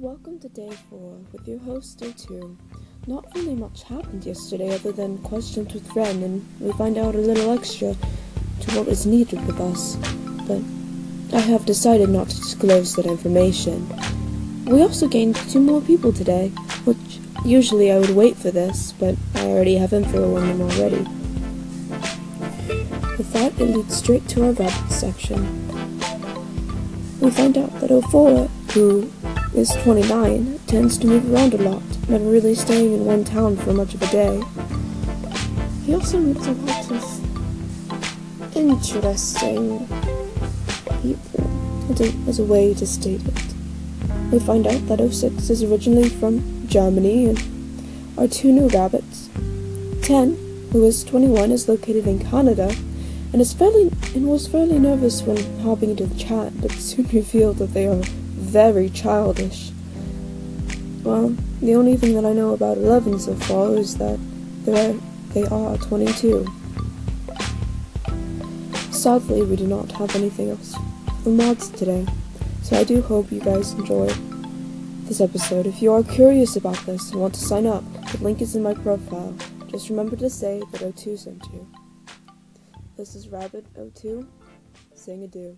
[0.00, 2.56] Welcome to day four with your host, O2.
[3.06, 7.18] Not really much happened yesterday other than questions with Ren, and we find out a
[7.18, 7.94] little extra
[8.60, 9.96] to what is needed with us.
[10.48, 10.62] But
[11.36, 13.86] I have decided not to disclose that information.
[14.64, 16.48] We also gained two more people today,
[16.86, 21.04] which usually I would wait for this, but I already have info on them already.
[23.18, 25.68] With that, it leads straight to our rabbit section.
[27.20, 29.12] We find out that Ofora, who
[29.54, 33.72] is 29, tends to move around a lot, never really staying in one town for
[33.72, 34.42] much of a day.
[35.84, 39.88] He also meets a lot of interesting
[41.02, 43.54] people, as a, as a way to state it.
[44.30, 49.28] We find out that 06 is originally from Germany, and our two new rabbits.
[50.02, 52.72] 10, who is 21, is located in Canada,
[53.32, 57.58] and is fairly and was fairly nervous when hopping into the chat, but soon revealed
[57.58, 58.02] that they are
[58.50, 59.70] very childish.
[61.04, 61.28] Well,
[61.62, 64.18] the only thing that I know about 11 so far is that
[64.64, 64.94] they are,
[65.34, 66.44] they are 22.
[68.90, 70.74] Sadly, we do not have anything else
[71.22, 72.06] for mods today,
[72.62, 74.08] so I do hope you guys enjoy
[75.04, 75.66] this episode.
[75.66, 78.62] If you are curious about this and want to sign up, the link is in
[78.64, 79.32] my profile.
[79.68, 81.66] Just remember to say that O2 sent you.
[82.96, 84.26] This is Rabbit02
[84.94, 85.56] saying adieu.